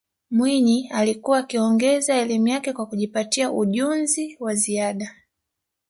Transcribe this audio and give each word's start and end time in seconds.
mwinyi 0.31 0.89
alikuwa 0.93 1.37
akiongeza 1.39 2.15
elimu 2.15 2.47
yake 2.47 2.73
kwa 2.73 2.85
kujipatia 2.85 3.51
ujunzi 3.51 4.37
wa 4.39 4.55
ziada 4.55 5.15